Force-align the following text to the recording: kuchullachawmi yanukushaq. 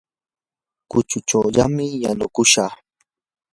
kuchullachawmi 0.89 1.85
yanukushaq. 2.03 2.73